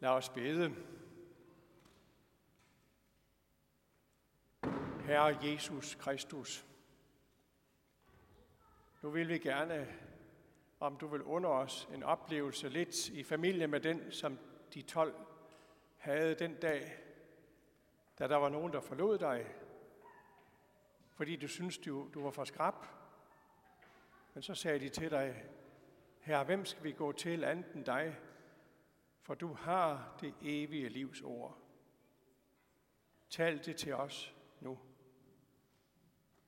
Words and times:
Lad 0.00 0.10
os 0.10 0.28
bede. 0.28 0.74
Herre 5.00 5.38
Jesus 5.42 5.94
Kristus, 5.94 6.66
nu 9.02 9.10
vil 9.10 9.28
vi 9.28 9.38
gerne, 9.38 9.88
om 10.80 10.96
du 10.96 11.06
vil 11.06 11.22
under 11.22 11.50
os 11.50 11.88
en 11.94 12.02
oplevelse 12.02 12.68
lidt 12.68 13.08
i 13.08 13.22
familie 13.22 13.66
med 13.66 13.80
den, 13.80 14.12
som 14.12 14.38
de 14.74 14.82
12 14.82 15.14
havde 15.96 16.34
den 16.34 16.54
dag, 16.54 16.98
da 18.18 18.28
der 18.28 18.36
var 18.36 18.48
nogen, 18.48 18.72
der 18.72 18.80
forlod 18.80 19.18
dig, 19.18 19.54
fordi 21.14 21.36
du 21.36 21.48
syntes, 21.48 21.78
du, 21.78 22.08
du 22.14 22.22
var 22.22 22.30
for 22.30 22.44
skrab. 22.44 22.74
Men 24.34 24.42
så 24.42 24.54
sagde 24.54 24.80
de 24.80 24.88
til 24.88 25.10
dig, 25.10 25.44
Herre, 26.20 26.44
hvem 26.44 26.64
skal 26.64 26.84
vi 26.84 26.92
gå 26.92 27.12
til 27.12 27.44
anden 27.44 27.82
dig? 27.82 28.18
For 29.26 29.34
du 29.34 29.52
har 29.52 30.16
det 30.20 30.34
evige 30.42 30.88
livs 30.88 31.22
ord. 31.22 31.58
Tal 33.30 33.64
det 33.64 33.76
til 33.76 33.94
os 33.94 34.34
nu. 34.60 34.78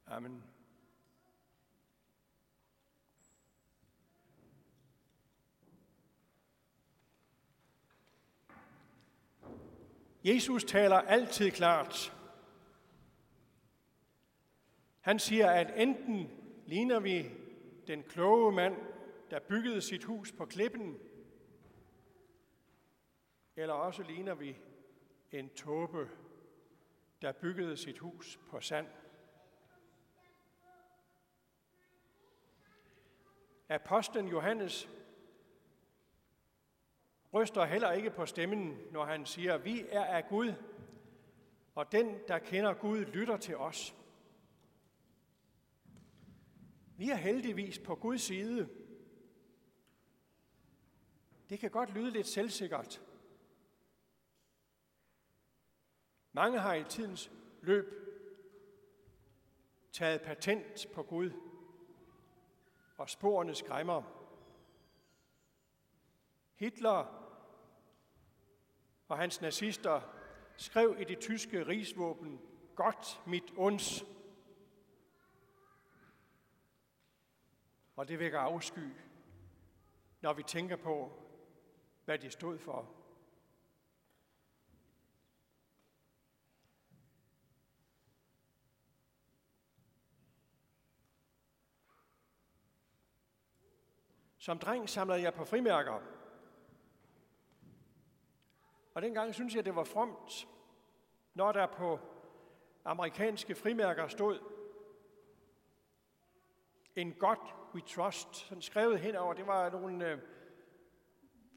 Amen. 0.07 0.45
Jesus 10.25 10.65
taler 10.65 10.97
altid 10.97 11.51
klart. 11.51 12.17
Han 15.01 15.19
siger, 15.19 15.51
at 15.51 15.73
enten 15.77 16.31
ligner 16.67 17.01
vi 17.01 17.31
den 17.87 18.03
kloge 18.03 18.53
mand, 18.53 18.77
der 19.31 19.41
byggede 19.41 19.83
sit 19.83 20.05
hus 20.05 20.33
på 20.33 20.47
klippen, 20.47 20.99
eller 23.59 23.75
også 23.75 24.03
ligner 24.03 24.35
vi 24.35 24.57
en 25.33 25.49
tåbe, 25.49 26.11
der 27.23 27.33
byggede 27.33 27.77
sit 27.77 27.99
hus 27.99 28.41
på 28.51 28.61
sand. 28.61 28.87
Apostlen 33.69 34.29
Johannes 34.29 34.89
ryster 37.35 37.65
heller 37.65 37.93
ikke 37.93 38.11
på 38.11 38.27
stemmen, 38.27 38.79
når 38.93 39.05
han 39.05 39.27
siger, 39.27 39.59
vi 39.59 39.85
er 39.89 40.05
af 40.05 40.29
Gud, 40.29 40.53
og 41.75 41.93
den, 41.93 42.19
der 42.29 42.39
kender 42.39 42.75
Gud, 42.75 43.05
lytter 43.05 43.37
til 43.37 43.57
os. 43.57 43.95
Vi 46.97 47.11
er 47.11 47.15
heldigvis 47.17 47.79
på 47.79 47.95
Guds 47.95 48.23
side. 48.23 48.69
Det 51.51 51.59
kan 51.59 51.71
godt 51.71 51.95
lyde 51.95 52.11
lidt 52.11 52.27
selvsikkert. 52.27 53.08
Mange 56.33 56.59
har 56.59 56.75
i 56.75 56.85
tidens 56.85 57.31
løb 57.63 57.99
taget 59.93 60.23
patent 60.23 60.87
på 60.95 61.03
Gud, 61.03 61.31
og 62.97 63.11
sporene 63.11 63.55
skræmmer. 63.55 64.03
Hitler 66.55 67.25
og 69.09 69.19
hans 69.19 69.41
nazister 69.41 70.01
skrev 70.57 70.97
i 71.01 71.05
det 71.05 71.19
tyske 71.19 71.67
rigsvåben, 71.67 72.41
godt 72.75 73.23
mit 73.27 73.51
uns. 73.57 74.05
Og 77.97 78.09
det 78.09 78.19
vækker 78.19 78.41
afsky, 78.41 78.93
når 80.21 80.33
vi 80.33 80.43
tænker 80.43 80.77
på, 80.77 81.13
hvad 82.05 82.19
de 82.19 82.31
stod 82.31 82.59
for. 82.59 82.98
Som 94.49 94.59
dreng 94.59 94.89
samlede 94.89 95.23
jeg 95.23 95.35
på 95.35 95.45
frimærker. 95.45 96.01
Og 98.95 99.03
dengang 99.03 99.35
synes 99.35 99.55
jeg, 99.55 99.65
det 99.65 99.77
var 99.77 99.85
fromt, 99.85 100.49
når 101.35 101.53
der 101.53 101.67
på 101.67 102.01
amerikanske 102.85 103.55
frimærker 103.55 104.09
stod 104.09 104.39
en 106.97 107.13
God 107.13 107.37
we 107.75 107.81
trust, 107.81 108.37
sådan 108.37 108.63
skrevet 108.63 109.01
henover. 109.01 109.35
Det 109.35 109.47
var 109.47 109.71
nogle 109.71 110.09
øh, 110.09 110.19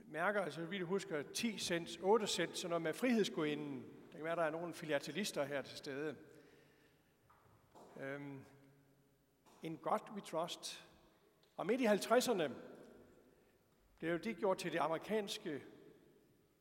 mærker, 0.08 0.41
altså 0.41 0.66
vi 0.66 0.79
husker 0.79 1.23
10 1.34 1.58
cents, 1.58 1.97
8 1.97 2.28
cents, 2.28 2.59
sådan 2.59 2.69
noget 2.69 2.81
med 2.81 2.94
frihedsgudinden. 2.94 3.84
Det 4.08 4.16
kan 4.16 4.23
være, 4.23 4.35
der 4.35 4.44
er 4.44 4.52
nogle 4.52 4.73
filatelister 4.73 5.44
her 5.44 5.62
til 5.62 5.78
stede. 5.78 6.16
Øhm, 8.00 8.46
en 9.63 9.78
God 9.78 10.12
we 10.16 10.22
trust. 10.22 10.88
Og 11.58 11.66
midt 11.66 11.81
i 11.81 11.85
50'erne 11.85 12.71
blev 14.02 14.20
det 14.20 14.38
gjort 14.38 14.58
til 14.58 14.72
det 14.72 14.80
amerikanske 14.80 15.64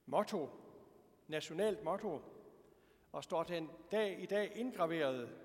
motto, 0.06 0.48
nationalt 1.28 1.84
motto, 1.84 2.22
og 3.12 3.24
står 3.24 3.42
den 3.42 3.70
dag 3.90 4.22
i 4.22 4.26
dag 4.26 4.52
indgraveret 4.56 5.36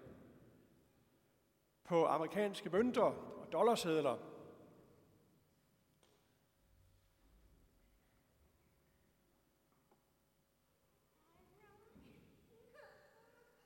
på 1.84 2.06
amerikanske 2.06 2.70
mønter 2.70 3.02
og 3.02 3.52
dollarsedler. 3.52 4.18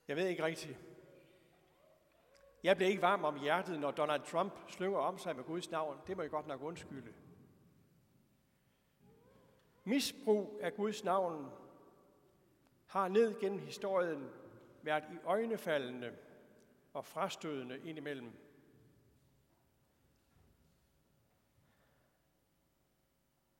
Jeg 0.08 0.16
ved 0.16 0.26
ikke 0.26 0.44
rigtigt. 0.44 0.78
Jeg 2.62 2.76
blev 2.76 2.88
ikke 2.88 3.02
varm 3.02 3.24
om 3.24 3.40
hjertet, 3.40 3.80
når 3.80 3.90
Donald 3.90 4.22
Trump 4.22 4.52
slynger 4.68 4.98
om 4.98 5.18
sig 5.18 5.36
med 5.36 5.44
Guds 5.44 5.70
navn. 5.70 5.98
Det 6.06 6.16
må 6.16 6.22
jeg 6.22 6.30
godt 6.30 6.46
nok 6.46 6.62
undskylde. 6.62 7.14
Misbrug 9.90 10.58
af 10.62 10.74
Guds 10.74 11.04
navn 11.04 11.50
har 12.86 13.08
ned 13.08 13.40
gennem 13.40 13.58
historien 13.58 14.30
været 14.82 15.04
i 15.12 15.16
øjnefaldende 15.24 16.16
og 16.92 17.04
frastødende 17.04 17.80
indimellem. 17.84 18.32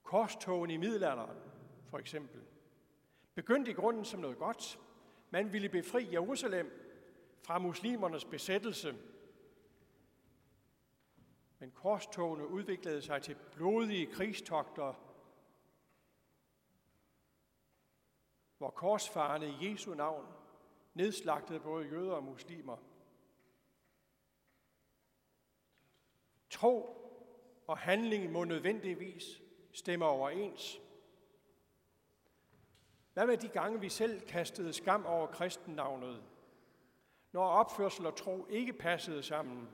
Korstogen 0.03 0.71
i 0.71 0.77
middelalderen, 0.77 1.39
for 1.89 1.99
eksempel, 1.99 2.41
begyndte 3.35 3.71
i 3.71 3.75
grunden 3.75 4.05
som 4.05 4.21
noget 4.21 4.39
godt. 4.39 4.79
Man 5.31 5.53
ville 5.53 5.69
befri 5.69 6.13
Jerusalem 6.13 6.73
fra 7.43 7.59
muslimernes 7.59 8.25
besættelse. 8.25 8.95
Men 11.59 11.71
korstogene 11.71 12.47
udviklede 12.47 13.03
sig 13.03 13.23
til 13.23 13.37
blodige 13.57 14.07
krigstogter 14.07 15.10
hvor 18.61 18.71
korsfarerne 18.71 19.49
i 19.49 19.71
Jesu 19.71 19.95
navn 19.95 20.27
nedslagtede 20.95 21.61
både 21.61 21.87
jøder 21.87 22.13
og 22.13 22.25
muslimer. 22.25 22.77
Tro 26.51 26.97
og 27.67 27.79
handling 27.79 28.33
må 28.33 28.45
nødvendigvis 28.45 29.43
stemme 29.73 30.05
overens. 30.05 30.81
Hvad 33.13 33.27
med 33.27 33.37
de 33.37 33.49
gange, 33.49 33.81
vi 33.81 33.89
selv 33.89 34.21
kastede 34.21 34.73
skam 34.73 35.07
over 35.07 35.27
kristennavnet? 35.27 36.23
Når 37.33 37.45
opførsel 37.45 38.07
og 38.07 38.17
tro 38.17 38.47
ikke 38.47 38.73
passede 38.73 39.23
sammen? 39.23 39.69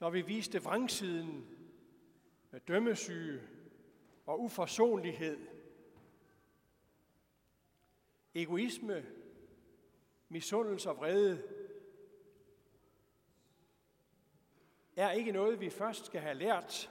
Når 0.00 0.10
vi 0.10 0.22
viste 0.22 0.62
vrangsiden 0.62 1.46
med 2.50 2.60
dømmesyge 2.60 3.42
og 4.26 4.40
uforsonlighed 4.40 5.51
Egoisme, 8.34 9.06
misundelse 10.28 10.90
og 10.90 10.96
vrede 10.96 11.42
er 14.96 15.10
ikke 15.10 15.32
noget, 15.32 15.60
vi 15.60 15.70
først 15.70 16.06
skal 16.06 16.20
have 16.20 16.34
lært. 16.34 16.90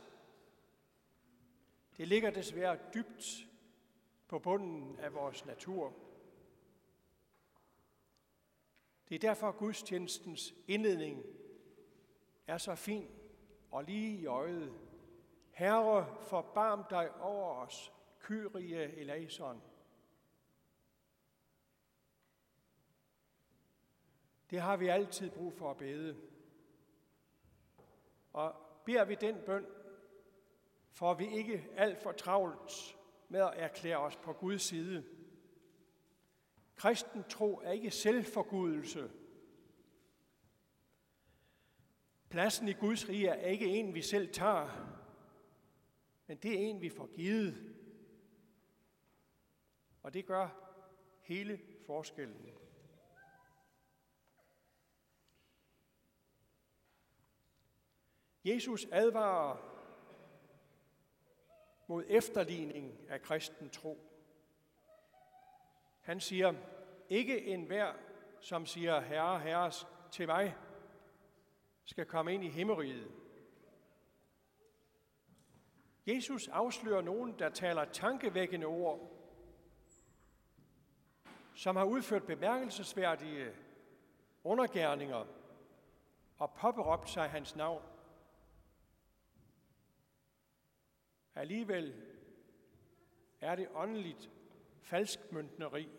Det 1.98 2.08
ligger 2.08 2.30
desværre 2.30 2.78
dybt 2.94 3.48
på 4.28 4.40
bunden 4.40 5.00
af 5.00 5.14
vores 5.14 5.46
natur. 5.46 5.94
Det 9.10 9.16
er 9.16 9.20
derfor 9.20 9.52
gudstjenestens 9.52 10.54
indledning 10.68 11.24
er 12.48 12.58
så 12.58 12.76
fin 12.76 13.10
og 13.72 13.84
lige 13.84 14.18
i 14.18 14.26
øjet. 14.26 14.74
Herre, 15.52 16.16
forbarm 16.22 16.84
dig 16.90 17.22
over 17.22 17.56
os, 17.56 17.94
Kyrie 18.20 18.98
eleison. 18.98 19.62
Det 24.52 24.62
har 24.62 24.78
vi 24.78 24.88
altid 24.88 25.30
brug 25.30 25.54
for 25.54 25.72
at 25.72 25.78
bede. 25.78 26.18
Og 28.34 28.56
beder 28.86 29.06
vi 29.06 29.16
den 29.16 29.36
bøn, 29.46 29.66
får 30.92 31.14
vi 31.14 31.28
ikke 31.28 31.68
alt 31.76 32.04
for 32.04 32.12
travlt 32.12 32.98
med 33.30 33.40
at 33.40 33.54
erklære 33.56 33.98
os 33.98 34.16
på 34.16 34.34
Guds 34.34 34.62
side. 34.62 35.06
Kristen 36.76 37.24
tro 37.24 37.62
er 37.64 37.72
ikke 37.72 37.92
selvforgudelse. 37.92 39.12
Pladsen 42.30 42.68
i 42.68 42.74
Guds 42.74 43.10
rige 43.10 43.28
er 43.28 43.48
ikke 43.48 43.68
en, 43.68 43.94
vi 43.94 44.02
selv 44.02 44.34
tager, 44.34 44.98
men 46.28 46.38
det 46.38 46.52
er 46.54 46.60
en, 46.60 46.82
vi 46.82 46.90
får 46.90 47.08
givet. 47.14 47.76
Og 50.04 50.14
det 50.14 50.26
gør 50.26 50.50
hele 51.22 51.60
forskellen. 51.86 52.61
Jesus 58.46 58.88
advarer 58.92 59.58
mod 61.88 62.04
efterligning 62.08 63.00
af 63.10 63.22
kristen 63.22 63.70
tro. 63.70 64.00
Han 66.02 66.20
siger, 66.20 66.54
ikke 67.10 67.46
enhver, 67.46 67.94
som 68.40 68.66
siger 68.66 69.00
herre, 69.00 69.40
herres 69.40 69.88
til 70.12 70.28
mig, 70.28 70.58
skal 71.86 72.06
komme 72.06 72.34
ind 72.34 72.44
i 72.44 72.50
himmeriget. 72.50 73.12
Jesus 76.08 76.48
afslører 76.48 77.02
nogen, 77.02 77.40
der 77.40 77.50
taler 77.50 77.86
tankevækkende 77.86 78.66
ord, 78.66 79.12
som 81.54 81.76
har 81.76 81.86
udført 81.86 82.24
bemærkelsesværdige 82.24 83.52
undergærninger 84.44 85.26
og 86.38 86.54
påberåbt 86.54 87.10
sig 87.10 87.30
hans 87.30 87.56
navn. 87.56 87.84
Alligevel 91.42 91.94
er 93.40 93.56
det 93.56 93.68
åndeligt 93.74 94.32
falskmyndneri. 94.82 95.90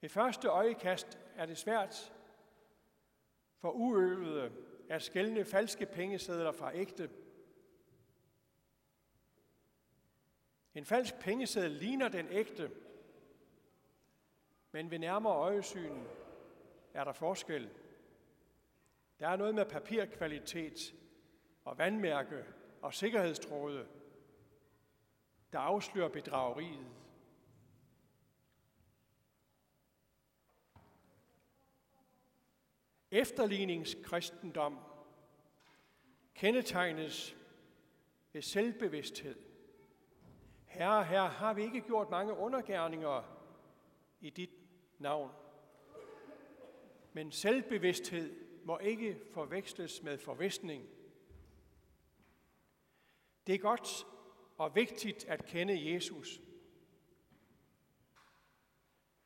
Ved 0.00 0.08
første 0.08 0.48
øjekast 0.48 1.18
er 1.36 1.46
det 1.46 1.58
svært 1.58 2.12
for 3.56 3.70
uøvede 3.70 4.52
at 4.88 5.02
skælne 5.02 5.44
falske 5.44 5.86
pengesedler 5.86 6.52
fra 6.52 6.74
ægte. 6.74 7.10
En 10.74 10.84
falsk 10.84 11.14
pengeseddel 11.20 11.70
ligner 11.70 12.08
den 12.08 12.28
ægte, 12.28 12.70
men 14.72 14.90
ved 14.90 14.98
nærmere 14.98 15.50
øjesyn 15.52 16.02
er 16.94 17.04
der 17.04 17.12
forskel. 17.12 17.70
Der 19.18 19.28
er 19.28 19.36
noget 19.36 19.54
med 19.54 19.64
papirkvalitet 19.64 20.94
og 21.64 21.78
vandmærke 21.78 22.44
og 22.82 22.94
sikkerhedstråde, 22.94 23.88
der 25.52 25.58
afslører 25.58 26.08
bedrageriet. 26.08 26.86
Efterligningskristendom 33.10 34.78
kendetegnes 36.34 37.36
ved 38.32 38.42
selvbevidsthed. 38.42 39.36
Herre, 40.66 41.04
herre, 41.04 41.28
har 41.28 41.54
vi 41.54 41.62
ikke 41.62 41.80
gjort 41.80 42.10
mange 42.10 42.36
undergærninger 42.36 43.22
i 44.20 44.30
dit 44.30 44.50
navn. 44.98 45.30
Men 47.12 47.32
selvbevidsthed 47.32 48.36
må 48.64 48.78
ikke 48.78 49.20
forveksles 49.32 50.02
med 50.02 50.18
forvisning. 50.18 50.88
Det 53.50 53.56
er 53.56 53.62
godt 53.62 54.06
og 54.58 54.74
vigtigt 54.74 55.24
at 55.24 55.44
kende 55.44 55.94
Jesus. 55.94 56.40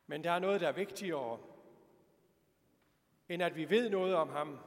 Men 0.07 0.25
der 0.25 0.31
er 0.31 0.39
noget, 0.39 0.61
der 0.61 0.69
er 0.69 0.73
vigtigere, 0.73 1.39
end 3.29 3.43
at 3.43 3.57
vi 3.57 3.71
ved 3.71 3.91
noget 3.91 4.15
om 4.15 4.29
ham. 4.29 4.59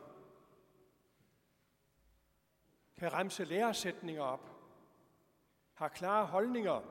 Kan 2.97 3.13
remse 3.13 3.45
læresætninger 3.45 4.23
op, 4.23 4.49
har 5.73 5.87
klare 5.87 6.25
holdninger, 6.25 6.81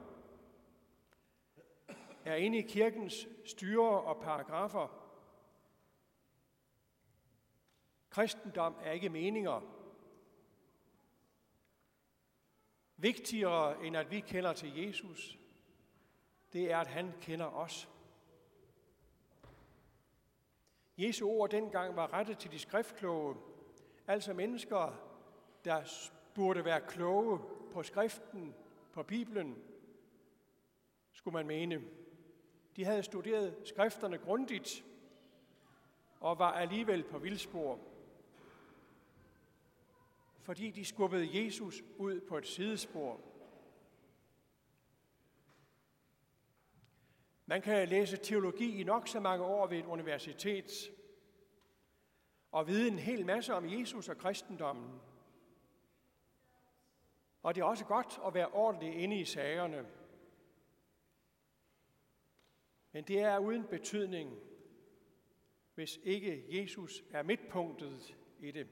er 2.25 2.35
inde 2.35 2.59
i 2.59 2.69
kirkens 2.69 3.29
styre 3.45 4.01
og 4.01 4.23
paragrafer. 4.23 4.89
Kristendom 8.11 8.77
er 8.83 8.93
ikke 8.93 9.09
meninger, 9.09 9.76
Vigtigere 12.97 13.87
end 13.87 13.97
at 13.97 14.11
vi 14.11 14.21
kender 14.21 14.53
til 14.53 14.77
Jesus, 14.77 15.39
det 16.53 16.73
er, 16.73 16.79
at 16.79 16.87
han 16.87 17.13
kender 17.21 17.47
os. 17.47 17.89
Jesu 20.99 21.29
ord 21.29 21.51
dengang 21.51 21.97
var 21.97 22.13
rettet 22.13 22.39
til 22.39 22.53
de 22.53 22.59
skriftkloge, 22.59 23.37
altså 24.07 24.33
mennesker, 24.35 25.01
der 25.65 26.11
burde 26.35 26.65
være 26.65 26.81
kloge 26.81 27.41
på 27.73 27.83
skriften, 27.83 28.55
på 28.93 29.03
Bibelen, 29.03 29.63
skulle 31.13 31.33
man 31.33 31.47
mene. 31.47 31.83
De 32.77 32.85
havde 32.85 33.03
studeret 33.03 33.57
skrifterne 33.65 34.19
grundigt 34.19 34.85
og 36.21 36.39
var 36.39 36.53
alligevel 36.53 37.05
på 37.05 37.19
vildspor 37.19 37.79
fordi 40.47 40.71
de 40.71 40.85
skubbede 40.85 41.45
Jesus 41.45 41.83
ud 41.97 42.21
på 42.21 42.39
et 42.39 42.47
sidespor. 42.47 43.21
Man 47.47 47.63
kan 47.63 47.89
læse 47.89 48.17
teologi 48.17 48.81
i 48.81 48.85
nok 48.85 49.09
så 49.09 49.21
mange 49.21 49.45
år 49.45 49.67
ved 49.67 49.79
et 49.79 49.87
universitet 49.87 50.71
og 52.51 52.67
vide 52.67 52.89
en 52.89 52.99
hel 52.99 53.27
masse 53.27 53.55
om 53.55 53.69
Jesus 53.69 54.09
og 54.09 54.19
kristendommen. 54.19 55.01
Og 57.43 57.55
det 57.55 57.61
er 57.61 57.65
også 57.65 57.85
godt 57.85 58.21
at 58.27 58.35
være 58.35 58.49
ordentlig 58.49 58.95
inde 58.95 59.21
i 59.21 59.25
sagerne. 59.25 59.87
Men 62.93 63.05
det 63.05 63.19
er 63.21 63.39
uden 63.39 63.65
betydning, 63.65 64.39
hvis 65.75 66.01
ikke 66.03 66.61
Jesus 66.61 67.05
er 67.11 67.23
midtpunktet 67.23 68.17
i 68.41 68.51
det. 68.51 68.69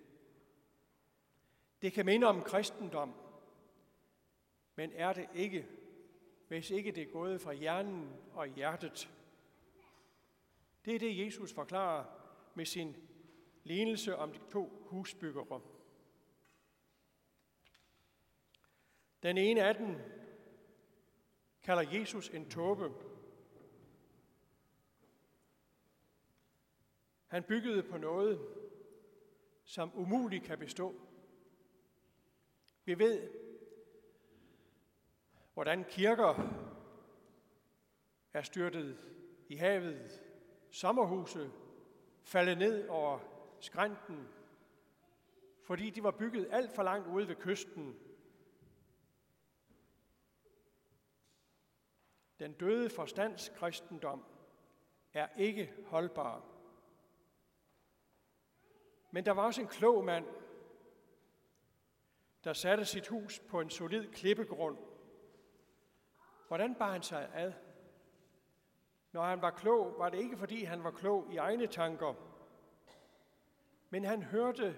Det 1.85 1.93
kan 1.93 2.07
minde 2.07 2.27
om 2.27 2.43
kristendom, 2.43 3.15
men 4.75 4.93
er 4.93 5.13
det 5.13 5.29
ikke, 5.35 5.67
hvis 6.49 6.71
ikke 6.71 6.93
det 6.93 7.03
er 7.03 7.13
gået 7.13 7.41
fra 7.41 7.53
hjernen 7.53 8.17
og 8.33 8.47
hjertet. 8.47 9.13
Det 10.85 10.95
er 10.95 10.99
det, 10.99 11.27
Jesus 11.27 11.53
forklarer 11.53 12.05
med 12.55 12.67
sin 12.67 12.97
lignelse 13.65 14.17
om 14.17 14.33
de 14.33 14.39
to 14.53 14.87
husbyggere. 14.87 15.61
Den 19.23 19.39
ene 19.39 19.63
af 19.63 19.75
dem 19.75 19.97
kalder 21.63 21.99
Jesus 21.99 22.29
en 22.29 22.51
tåbe. 22.51 22.93
Han 27.27 27.43
byggede 27.43 27.83
på 27.83 27.99
noget, 27.99 28.41
som 29.65 29.91
umuligt 29.95 30.45
kan 30.45 30.59
bestå. 30.59 30.95
Vi 32.85 32.99
ved, 32.99 33.31
hvordan 35.55 35.85
kirker 35.85 36.35
er 38.33 38.43
styrtet 38.43 39.15
i 39.49 39.57
havet, 39.57 40.23
sommerhuse 40.71 41.51
faldet 42.23 42.59
ned 42.59 42.89
over 42.89 43.19
skrænten, 43.61 44.29
fordi 45.63 45.91
de 45.91 46.03
var 46.03 46.11
bygget 46.11 46.49
alt 46.51 46.75
for 46.75 46.83
langt 46.83 47.09
ude 47.09 47.29
ved 47.29 47.37
kysten. 47.37 47.99
Den 52.39 52.53
døde 52.53 52.91
forstands 52.91 53.49
kristendom 53.49 54.25
er 55.13 55.29
ikke 55.37 55.73
holdbar. 55.87 56.45
Men 59.11 59.27
der 59.27 59.33
var 59.33 59.45
også 59.45 59.61
en 59.61 59.69
klog 59.69 60.05
mand, 60.05 60.27
der 62.45 62.53
satte 62.53 62.85
sit 62.85 63.09
hus 63.09 63.41
på 63.49 63.61
en 63.61 63.71
solid 63.71 64.13
klippegrund. 64.13 64.79
Hvordan 66.49 66.75
bar 66.75 66.93
han 66.93 67.03
sig 67.03 67.31
ad? 67.35 67.53
Når 69.13 69.25
han 69.25 69.43
var 69.43 69.51
klog, 69.51 69.99
var 69.99 70.09
det 70.09 70.19
ikke 70.19 70.37
fordi 70.37 70.65
han 70.65 70.85
var 70.85 70.91
klog 70.91 71.33
i 71.33 71.37
egne 71.37 71.67
tanker, 71.67 72.15
men 73.91 74.05
han 74.05 74.23
hørte 74.23 74.77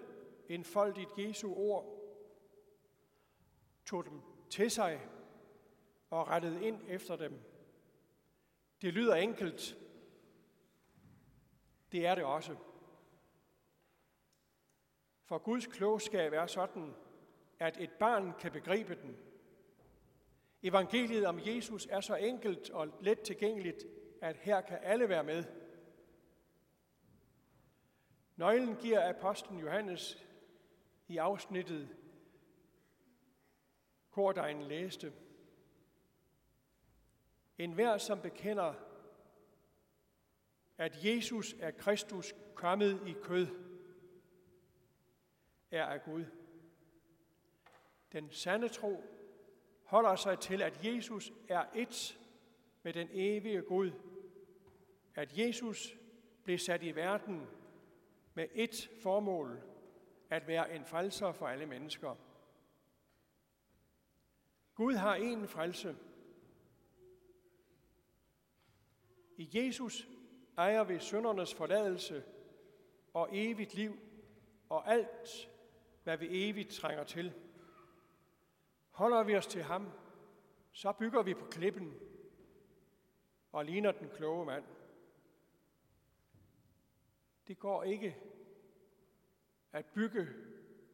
enfoldigt 0.48 1.10
Jesu 1.18 1.54
ord, 1.54 1.96
tog 3.84 4.04
dem 4.04 4.20
til 4.50 4.70
sig 4.70 5.08
og 6.10 6.28
rettede 6.28 6.66
ind 6.66 6.80
efter 6.88 7.16
dem. 7.16 7.40
Det 8.82 8.92
lyder 8.92 9.14
enkelt. 9.14 9.76
Det 11.92 12.06
er 12.06 12.14
det 12.14 12.24
også. 12.24 12.56
For 15.24 15.38
Guds 15.38 15.66
klogskab 15.66 16.32
er 16.32 16.46
sådan, 16.46 16.94
at 17.58 17.80
et 17.80 17.90
barn 17.90 18.32
kan 18.40 18.52
begribe 18.52 18.94
den, 18.94 19.16
Evangeliet 20.62 21.26
om 21.26 21.40
Jesus 21.46 21.86
er 21.86 22.00
så 22.00 22.14
enkelt 22.14 22.70
og 22.70 22.98
let 23.00 23.20
tilgængeligt, 23.20 23.84
at 24.22 24.36
her 24.36 24.60
kan 24.60 24.78
alle 24.82 25.08
være 25.08 25.24
med. 25.24 25.44
Nøglen 28.36 28.76
giver 28.76 29.08
apostlen 29.08 29.58
Johannes 29.58 30.26
i 31.08 31.16
afsnittet, 31.16 31.96
Kordejen 34.10 34.62
læste. 34.62 35.12
En 37.58 37.72
hver, 37.72 37.98
som 37.98 38.20
bekender, 38.20 38.74
at 40.78 41.04
Jesus 41.04 41.54
er 41.60 41.70
Kristus 41.70 42.34
kommet 42.54 43.08
i 43.08 43.12
kød, 43.22 43.46
er 45.70 45.84
af 45.84 46.02
Gud. 46.02 46.24
Den 48.12 48.30
sande 48.30 48.68
tro 48.68 49.04
holder 49.84 50.16
sig 50.16 50.38
til, 50.38 50.62
at 50.62 50.84
Jesus 50.84 51.32
er 51.48 51.64
et 51.74 52.18
med 52.82 52.92
den 52.92 53.08
evige 53.12 53.62
Gud. 53.62 53.90
At 55.14 55.38
Jesus 55.38 55.96
blev 56.44 56.58
sat 56.58 56.82
i 56.82 56.94
verden 56.94 57.46
med 58.34 58.48
et 58.54 58.90
formål, 59.02 59.62
at 60.30 60.46
være 60.46 60.74
en 60.74 60.84
frelser 60.84 61.32
for 61.32 61.48
alle 61.48 61.66
mennesker. 61.66 62.14
Gud 64.74 64.94
har 64.94 65.14
en 65.14 65.48
frelse. 65.48 65.96
I 69.36 69.48
Jesus 69.52 70.08
ejer 70.56 70.84
vi 70.84 70.98
søndernes 70.98 71.54
forladelse 71.54 72.24
og 73.14 73.28
evigt 73.32 73.74
liv 73.74 73.98
og 74.68 74.92
alt, 74.92 75.50
hvad 76.04 76.16
vi 76.16 76.48
evigt 76.48 76.70
trænger 76.70 77.04
til. 77.04 77.32
Holder 78.96 79.22
vi 79.22 79.36
os 79.36 79.46
til 79.46 79.62
ham, 79.62 79.90
så 80.72 80.92
bygger 80.92 81.22
vi 81.22 81.34
på 81.34 81.46
klippen 81.50 82.00
og 83.52 83.64
ligner 83.64 83.92
den 83.92 84.08
kloge 84.08 84.46
mand. 84.46 84.64
Det 87.48 87.58
går 87.58 87.82
ikke 87.82 88.16
at 89.72 89.86
bygge 89.86 90.28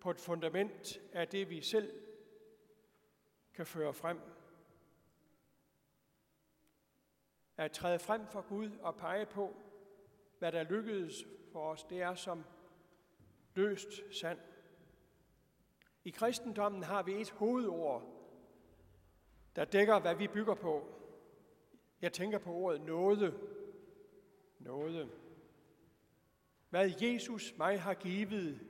på 0.00 0.10
et 0.10 0.20
fundament 0.20 1.00
af 1.12 1.28
det, 1.28 1.50
vi 1.50 1.60
selv 1.60 1.92
kan 3.54 3.66
føre 3.66 3.92
frem. 3.92 4.20
At 7.56 7.72
træde 7.72 7.98
frem 7.98 8.26
for 8.26 8.40
Gud 8.48 8.70
og 8.80 8.96
pege 8.96 9.26
på, 9.26 9.56
hvad 10.38 10.52
der 10.52 10.62
lykkedes 10.62 11.24
for 11.52 11.70
os, 11.70 11.84
det 11.84 12.02
er 12.02 12.14
som 12.14 12.44
løst 13.54 14.18
sand. 14.20 14.38
I 16.04 16.10
kristendommen 16.10 16.82
har 16.82 17.02
vi 17.02 17.20
et 17.20 17.30
hovedord, 17.30 18.02
der 19.56 19.64
dækker, 19.64 20.00
hvad 20.00 20.14
vi 20.14 20.28
bygger 20.28 20.54
på. 20.54 20.86
Jeg 22.02 22.12
tænker 22.12 22.38
på 22.38 22.52
ordet 22.52 22.80
nåde. 22.80 23.38
Nåde. 24.58 25.10
Hvad 26.70 26.92
Jesus 27.00 27.54
mig 27.58 27.80
har 27.80 27.94
givet, 27.94 28.60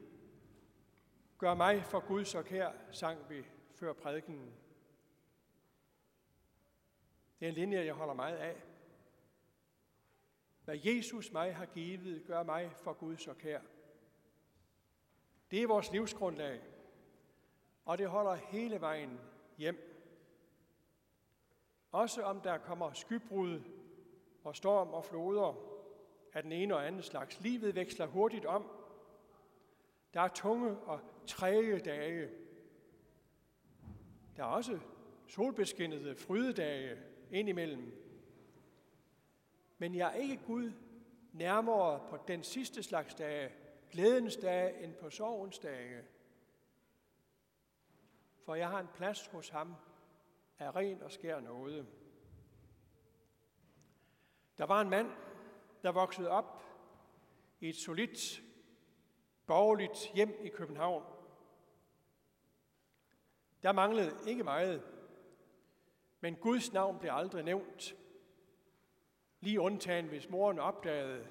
gør 1.38 1.54
mig 1.54 1.84
for 1.84 2.00
Gud 2.00 2.24
så 2.24 2.42
kær, 2.42 2.72
sang 2.90 3.30
vi 3.30 3.46
før 3.74 3.92
prædikenen. 3.92 4.52
Det 7.40 7.46
er 7.46 7.48
en 7.48 7.54
linje, 7.54 7.84
jeg 7.84 7.94
holder 7.94 8.14
meget 8.14 8.36
af. 8.36 8.62
Hvad 10.64 10.78
Jesus 10.84 11.32
mig 11.32 11.56
har 11.56 11.66
givet, 11.66 12.24
gør 12.26 12.42
mig 12.42 12.72
for 12.76 12.92
Gud 12.92 13.16
så 13.16 13.34
kær. 13.34 13.60
Det 15.50 15.62
er 15.62 15.66
vores 15.66 15.92
livsgrundlag, 15.92 16.62
og 17.84 17.98
det 17.98 18.08
holder 18.08 18.34
hele 18.34 18.80
vejen 18.80 19.20
hjem. 19.58 19.88
Også 21.92 22.22
om 22.22 22.40
der 22.40 22.58
kommer 22.58 22.92
skybrud 22.92 23.60
og 24.44 24.56
storm 24.56 24.88
og 24.88 25.04
floder 25.04 25.54
af 26.32 26.42
den 26.42 26.52
ene 26.52 26.76
og 26.76 26.86
anden 26.86 27.02
slags. 27.02 27.40
Livet 27.40 27.74
veksler 27.74 28.06
hurtigt 28.06 28.46
om. 28.46 28.70
Der 30.14 30.20
er 30.20 30.28
tunge 30.28 30.76
og 30.78 31.00
træge 31.26 31.78
dage. 31.78 32.30
Der 34.36 34.42
er 34.42 34.46
også 34.46 34.78
solbeskinnede 35.26 36.16
frydedage 36.16 36.98
indimellem. 37.30 37.92
Men 39.78 39.94
jeg 39.94 40.08
er 40.08 40.14
ikke 40.14 40.40
Gud 40.46 40.72
nærmere 41.32 42.00
på 42.10 42.18
den 42.28 42.42
sidste 42.42 42.82
slags 42.82 43.14
dage, 43.14 43.50
glædens 43.90 44.36
dage, 44.36 44.84
end 44.84 44.94
på 44.94 45.10
sorgens 45.10 45.58
dage. 45.58 46.02
For 48.44 48.54
jeg 48.54 48.68
har 48.68 48.80
en 48.80 48.88
plads 48.94 49.26
hos 49.26 49.48
ham 49.48 49.74
af 50.58 50.76
ren 50.76 51.02
og 51.02 51.12
skær 51.12 51.40
nåde. 51.40 51.86
Der 54.58 54.66
var 54.66 54.80
en 54.80 54.90
mand, 54.90 55.10
der 55.82 55.92
voksede 55.92 56.28
op 56.28 56.62
i 57.60 57.68
et 57.68 57.76
solidt, 57.76 58.42
borgerligt 59.46 60.10
hjem 60.14 60.34
i 60.40 60.48
København. 60.48 61.04
Der 63.62 63.72
manglede 63.72 64.12
ikke 64.26 64.44
meget, 64.44 64.82
men 66.20 66.36
Guds 66.36 66.72
navn 66.72 66.98
blev 66.98 67.12
aldrig 67.12 67.44
nævnt. 67.44 67.96
Lige 69.40 69.60
undtagen, 69.60 70.08
hvis 70.08 70.30
moren 70.30 70.58
opdagede, 70.58 71.26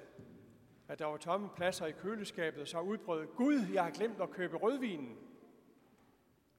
at 0.88 0.98
der 0.98 1.06
var 1.06 1.16
tomme 1.16 1.50
pladser 1.56 1.86
i 1.86 1.92
køleskabet, 1.92 2.68
så 2.68 2.80
udbrød 2.80 3.26
Gud, 3.26 3.66
jeg 3.72 3.84
har 3.84 3.90
glemt 3.90 4.20
at 4.20 4.30
købe 4.30 4.56
rødvinen. 4.56 5.31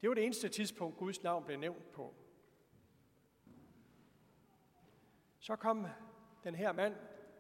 Det 0.04 0.10
var 0.10 0.14
det 0.14 0.26
eneste 0.26 0.50
tidspunkt, 0.50 0.98
Guds 0.98 1.24
navn 1.24 1.46
blev 1.46 1.60
nævnt 1.60 1.92
på. 1.92 2.14
Så 5.40 5.56
kom 5.56 5.88
den 6.44 6.56
her 6.56 6.72
mand 6.72 6.96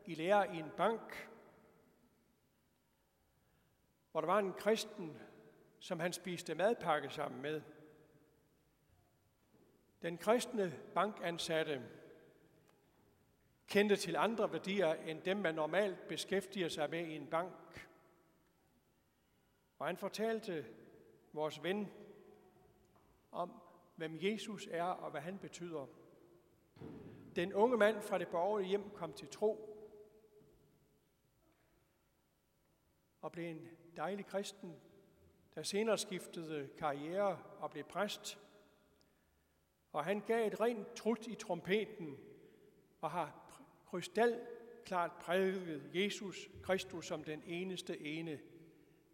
i 0.05 0.15
lære 0.15 0.55
i 0.55 0.59
en 0.59 0.71
bank, 0.77 1.29
hvor 4.11 4.21
der 4.21 4.27
var 4.27 4.39
en 4.39 4.53
kristen, 4.53 5.17
som 5.79 5.99
han 5.99 6.13
spiste 6.13 6.55
madpakke 6.55 7.09
sammen 7.09 7.41
med. 7.41 7.61
Den 10.01 10.17
kristne 10.17 10.79
bankansatte 10.95 11.89
kendte 13.67 13.95
til 13.95 14.15
andre 14.15 14.51
værdier 14.51 14.93
end 14.93 15.21
dem, 15.21 15.37
man 15.37 15.55
normalt 15.55 16.07
beskæftiger 16.07 16.69
sig 16.69 16.89
med 16.89 17.07
i 17.07 17.15
en 17.15 17.27
bank. 17.27 17.89
Og 19.79 19.85
han 19.85 19.97
fortalte 19.97 20.65
vores 21.33 21.63
ven 21.63 22.02
om, 23.33 23.51
hvem 23.95 24.17
Jesus 24.21 24.67
er 24.71 24.83
og 24.83 25.11
hvad 25.11 25.21
han 25.21 25.37
betyder. 25.39 25.85
Den 27.35 27.53
unge 27.53 27.77
mand 27.77 28.01
fra 28.01 28.17
det 28.17 28.27
borgerlige 28.27 28.69
hjem 28.69 28.89
kom 28.89 29.13
til 29.13 29.27
tro 29.27 29.69
og 33.21 33.31
blev 33.31 33.45
en 33.45 33.67
dejlig 33.97 34.25
kristen, 34.25 34.75
der 35.55 35.63
senere 35.63 35.97
skiftede 35.97 36.69
karriere 36.77 37.39
og 37.59 37.71
blev 37.71 37.83
præst. 37.83 38.39
Og 39.91 40.05
han 40.05 40.19
gav 40.19 40.47
et 40.47 40.61
rent 40.61 40.93
trut 40.93 41.27
i 41.27 41.35
trompeten 41.35 42.17
og 43.01 43.11
har 43.11 43.55
krystal 43.85 44.41
klart 44.85 45.11
prædiket 45.11 45.89
Jesus 45.93 46.49
Kristus 46.63 47.07
som 47.07 47.23
den 47.23 47.43
eneste 47.45 47.99
ene. 47.99 48.39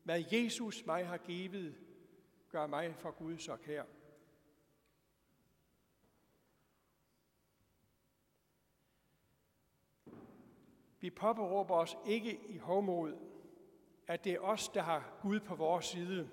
Hvad 0.03 0.23
Jesus 0.31 0.85
mig 0.85 1.07
har 1.07 1.17
givet, 1.17 1.75
gør 2.49 2.67
mig 2.67 2.95
for 2.95 3.11
Gud 3.11 3.38
så 3.38 3.55
kær. 3.55 3.83
Vi 11.00 11.10
påberåber 11.10 11.75
os 11.75 11.98
ikke 12.06 12.39
i 12.48 12.58
hovmod, 12.58 13.18
at 14.08 14.24
det 14.24 14.34
er 14.34 14.39
os, 14.39 14.70
der 14.70 14.82
har 14.82 15.20
Gud 15.22 15.39
på 15.39 15.56
vores 15.56 15.86
side. 15.86 16.29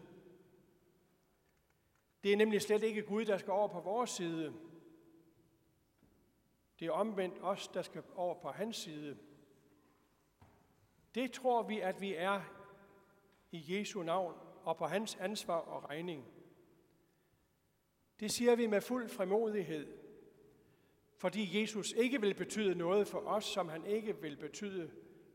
Det 2.23 2.33
er 2.33 2.37
nemlig 2.37 2.63
slet 2.63 2.83
ikke 2.83 3.03
Gud, 3.03 3.25
der 3.25 3.39
skal 3.39 3.51
over 3.51 3.69
på 3.69 3.81
vores 3.81 4.11
side. 4.11 4.55
Det 6.81 6.87
er 6.87 6.93
omvendt 6.93 7.39
os, 7.43 7.69
der 7.69 7.83
skal 7.83 8.03
over 8.15 8.35
på 8.35 8.49
hans 8.49 8.77
side. 8.77 9.19
Det 11.15 11.33
tror 11.33 11.63
vi, 11.63 11.81
at 11.81 12.01
vi 12.01 12.15
er 12.15 12.41
i 13.51 13.79
Jesu 13.79 14.03
navn 14.03 14.35
og 14.63 14.77
på 14.77 14.87
hans 14.87 15.17
ansvar 15.17 15.57
og 15.57 15.91
regning. 15.91 16.25
Det 18.21 18.31
siger 18.31 18.57
vi 18.57 18.67
med 18.67 18.81
fuld 18.81 19.09
frimodighed, 19.09 20.06
fordi 21.17 21.61
Jesus 21.61 21.93
ikke 21.93 22.21
vil 22.21 22.35
betyde 22.35 22.75
noget 22.75 23.09
for 23.09 23.19
os, 23.19 23.45
som 23.45 23.69
han 23.69 23.87
ikke 23.87 24.21
vil 24.21 24.37
betyde 24.37 24.91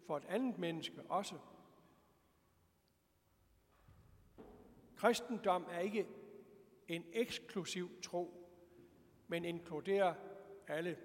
for 0.08 0.18
et 0.18 0.26
andet 0.26 0.58
menneske 0.58 1.02
også. 1.10 1.36
Kristendom 4.96 5.68
er 5.72 5.80
ikke 5.80 6.08
en 6.88 7.06
eksklusiv 7.14 8.02
tro, 8.02 8.48
men 9.28 9.46
inkluderer 9.46 10.14
alle. 10.68 10.98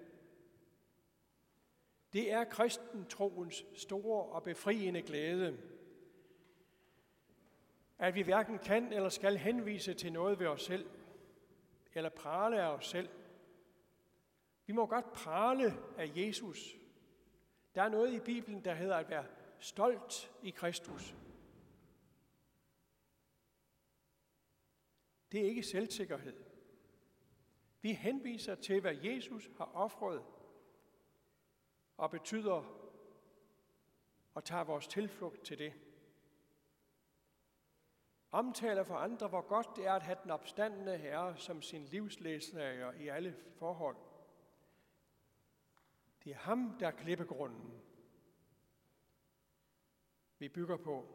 Det 2.13 2.33
er 2.33 2.45
kristentroens 2.45 3.65
store 3.75 4.25
og 4.25 4.43
befriende 4.43 5.03
glæde, 5.03 5.59
at 7.99 8.15
vi 8.15 8.23
hverken 8.23 8.59
kan 8.59 8.93
eller 8.93 9.09
skal 9.09 9.37
henvise 9.37 9.95
til 9.95 10.13
noget 10.13 10.39
ved 10.39 10.47
os 10.47 10.63
selv, 10.63 10.91
eller 11.95 12.11
prale 12.11 12.63
af 12.63 12.69
os 12.69 12.87
selv, 12.87 13.09
vi 14.67 14.73
må 14.73 14.87
godt 14.87 15.13
prale 15.13 15.75
af 15.99 16.13
Jesus. 16.17 16.77
Der 17.75 17.83
er 17.83 17.89
noget 17.89 18.13
i 18.13 18.21
Bibelen, 18.21 18.65
der 18.65 18.75
hedder 18.75 18.97
at 18.97 19.11
være 19.11 19.27
stolt 19.59 20.33
i 20.43 20.51
Kristus. 20.51 21.17
Det 25.33 25.41
er 25.41 25.45
ikke 25.45 25.63
selvsikkerhed. 25.63 26.45
Vi 27.81 27.93
henviser 27.93 28.55
til, 28.55 28.81
hvad 28.81 28.95
Jesus 28.95 29.51
har 29.59 29.71
offret, 29.75 30.25
og 31.97 32.11
betyder 32.11 32.87
og 34.35 34.45
tager 34.45 34.65
vores 34.65 34.87
tilflugt 34.87 35.45
til 35.45 35.59
det. 35.59 35.73
Omtaler 38.31 38.85
for 38.85 38.95
andre, 38.95 39.29
hvor 39.29 39.41
godt 39.41 39.77
det 39.77 39.87
er 39.87 39.93
at 39.93 40.03
have 40.03 40.19
den 40.23 40.31
opstandende 40.31 40.99
Herre 40.99 41.37
som 41.37 41.63
sin 41.63 41.85
livsledsager 41.85 42.93
i 42.93 43.09
alle 43.09 43.37
forhold. 43.59 43.97
Det 46.27 46.33
er 46.33 46.39
ham, 46.39 46.79
der 46.81 46.87
er 46.87 46.91
klippegrunden, 46.91 47.83
vi 50.39 50.49
bygger 50.49 50.77
på. 50.77 51.09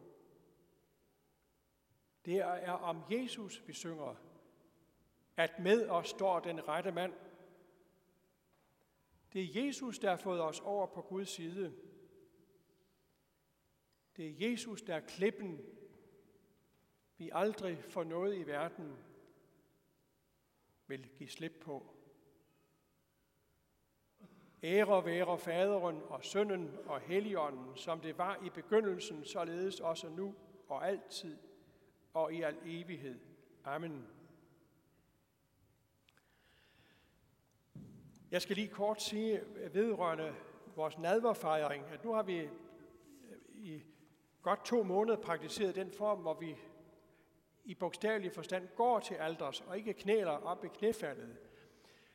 Det 2.26 2.38
er 2.38 2.72
om 2.72 3.04
Jesus, 3.12 3.64
vi 3.68 3.74
synger, 3.74 4.16
at 5.38 5.60
med 5.60 5.90
os 5.90 6.10
står 6.10 6.40
den 6.40 6.68
rette 6.68 6.92
mand. 6.92 7.14
Det 9.34 9.42
er 9.42 9.66
Jesus, 9.66 10.00
der 10.00 10.10
har 10.10 10.18
fået 10.18 10.42
os 10.42 10.60
over 10.60 10.88
på 10.88 11.02
Guds 11.02 11.30
side. 11.30 11.76
Det 14.18 14.28
er 14.28 14.50
Jesus, 14.50 14.82
der 14.82 14.96
er 14.96 15.08
klippen, 15.08 15.60
vi 17.18 17.30
aldrig 17.34 17.84
for 17.84 18.04
noget 18.04 18.38
i 18.38 18.48
verden 18.48 18.98
vil 20.88 21.10
give 21.10 21.30
slip 21.30 21.60
på. 21.62 22.01
Ære 24.64 25.06
være 25.06 25.38
faderen 25.38 26.02
og 26.10 26.24
sønnen 26.24 26.78
og 26.86 27.00
helligånden, 27.00 27.78
som 27.78 28.00
det 28.00 28.18
var 28.18 28.40
i 28.46 28.50
begyndelsen, 28.50 29.26
således 29.26 29.80
også 29.80 30.10
nu 30.10 30.36
og 30.68 30.88
altid 30.88 31.38
og 32.14 32.34
i 32.34 32.42
al 32.42 32.58
evighed. 32.66 33.20
Amen. 33.64 34.08
Jeg 38.32 38.42
skal 38.42 38.56
lige 38.56 38.68
kort 38.68 39.02
sige 39.02 39.42
vedrørende 39.74 40.36
vores 40.76 40.98
nadverfejring, 40.98 41.86
at 41.86 42.04
nu 42.04 42.14
har 42.14 42.24
vi 42.24 42.38
øh, 42.38 42.50
i 43.54 43.84
godt 44.42 44.66
to 44.66 44.84
måneder 44.84 45.18
praktiseret 45.18 45.76
den 45.76 45.92
form, 45.92 46.20
hvor 46.20 46.34
vi 46.34 46.58
i 47.64 47.76
bogstavelig 47.76 48.32
forstand 48.32 48.68
går 48.76 49.00
til 49.00 49.16
alders 49.16 49.62
og 49.62 49.78
ikke 49.78 49.94
knæler 49.94 50.32
op 50.32 50.66
i 50.66 50.68
knæfaldet. 50.68 51.38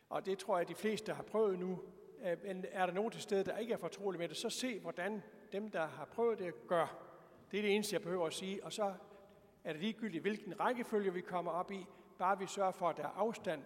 Og 0.09 0.27
det 0.27 0.39
tror 0.39 0.57
jeg, 0.57 0.63
at 0.63 0.69
de 0.69 0.75
fleste 0.75 1.13
har 1.13 1.23
prøvet 1.23 1.59
nu. 1.59 1.81
Øh, 2.25 2.45
men 2.45 2.65
er 2.71 2.87
der 2.87 2.93
nogen 2.93 3.11
til 3.11 3.23
stede, 3.23 3.45
der 3.45 3.57
ikke 3.57 3.73
er 3.73 3.79
fortrolig 3.79 4.21
med 4.21 4.29
det, 4.29 4.37
så 4.37 4.51
se, 4.51 4.81
hvordan 4.81 5.23
dem, 5.53 5.71
der 5.71 5.87
har 5.87 6.05
prøvet 6.05 6.39
det, 6.39 6.67
gør. 6.69 7.03
Det 7.51 7.59
er 7.59 7.63
det 7.63 7.75
eneste, 7.75 7.95
jeg 7.95 8.03
behøver 8.03 8.27
at 8.27 8.33
sige. 8.33 8.65
Og 8.65 8.73
så 8.73 8.95
er 9.65 9.73
det 9.73 9.81
ligegyldigt, 9.81 10.23
hvilken 10.23 10.61
rækkefølge 10.61 11.13
vi 11.13 11.21
kommer 11.21 11.53
op 11.53 11.73
i, 11.73 11.87
bare 12.19 12.39
vi 12.39 12.47
sørger 12.47 12.73
for, 12.73 12.89
at 12.89 12.97
der 12.97 13.03
er 13.03 13.17
afstand. 13.17 13.63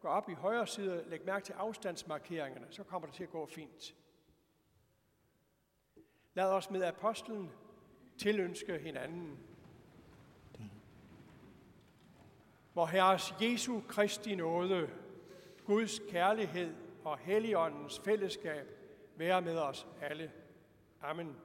Gå 0.00 0.08
op 0.08 0.28
i 0.28 0.34
højre 0.34 0.66
side, 0.66 1.04
læg 1.06 1.24
mærke 1.24 1.44
til 1.44 1.52
afstandsmarkeringerne, 1.52 2.66
så 2.70 2.82
kommer 2.82 3.06
det 3.06 3.14
til 3.14 3.22
at 3.22 3.30
gå 3.30 3.46
fint. 3.46 3.94
Lad 6.34 6.44
os 6.44 6.70
med 6.70 6.82
apostlen 6.82 7.50
tilønske 8.18 8.78
hinanden. 8.78 9.38
Hvor 12.72 12.86
Herres 12.86 13.34
Jesu 13.40 13.80
Kristi 13.88 14.34
nåde, 14.34 14.90
Guds 15.64 15.98
kærlighed 15.98 16.74
og 17.04 17.18
Helligåndens 17.18 18.00
fællesskab 18.04 18.66
være 19.16 19.42
med 19.42 19.58
os 19.58 19.86
alle. 20.00 20.32
Amen. 21.02 21.36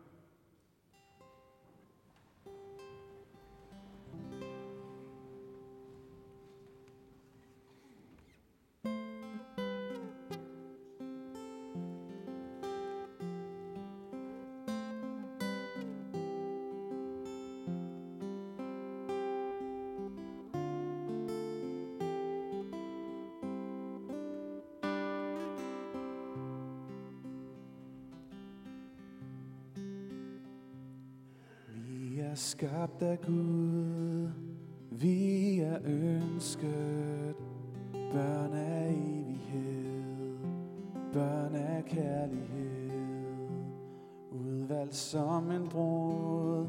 Er 32.35 32.39
skabt 32.39 33.01
af 33.01 33.21
Gud, 33.21 34.29
vi 34.91 35.59
er 35.59 35.77
ønsket, 35.85 37.35
børn 38.11 38.53
af 38.53 38.89
evighed, 38.89 40.37
børn 41.13 41.55
af 41.55 41.85
kærlighed, 41.85 43.39
udvalgt 44.31 44.95
som 44.95 45.51
en 45.51 45.69
brud, 45.69 46.67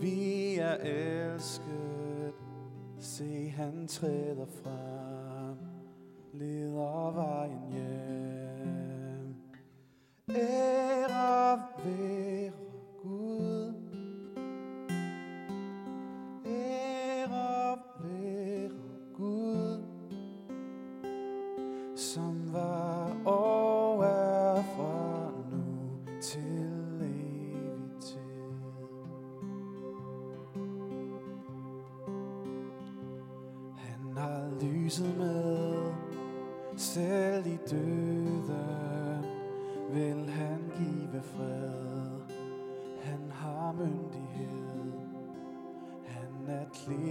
vi 0.00 0.54
er 0.56 0.76
elsket, 0.76 2.34
se 2.98 3.48
han 3.48 3.86
træder 3.86 4.46
frem, 4.46 5.56
leder 6.32 7.10
vejen 7.10 7.72
hjem. 7.72 9.36
Ære 10.30 11.62
være 11.84 12.65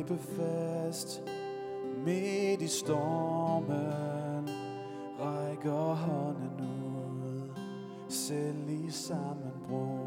gribe 0.07 0.21
fast 0.21 1.23
midt 2.05 2.61
i 2.61 2.67
stormen, 2.67 4.49
rækker 5.19 5.93
hånden 5.93 6.83
ud, 6.83 7.49
selv 8.09 8.69
i 8.69 8.91
sammenbrud. 8.91 10.04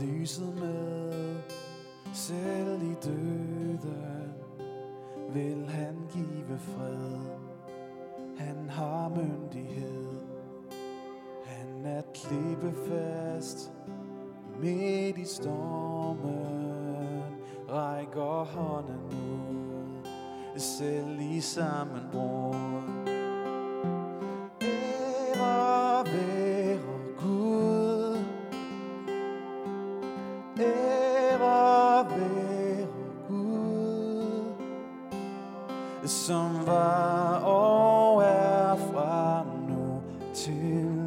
Lyset 0.00 0.54
med, 0.54 1.36
selv 2.12 2.82
i 2.82 2.94
døden 3.04 4.34
vil 5.32 5.68
han 5.68 5.96
give 6.12 6.58
fred. 6.58 7.20
Han 8.38 8.68
har 8.68 9.08
myndighed, 9.08 10.20
han 11.44 11.86
er 11.86 12.02
klippefast 12.14 13.72
midt 14.60 15.18
i 15.18 15.24
stormen, 15.24 16.30
rækker 17.70 18.44
hånden 18.44 19.00
ud, 19.12 20.08
selv 20.56 21.20
i 21.20 21.40
sammenbrud. 21.40 22.79
Som 36.30 36.66
var 36.66 37.42
og 37.44 38.22
er 38.22 38.76
fra 38.76 39.44
nu 39.68 40.02
til 40.34 40.99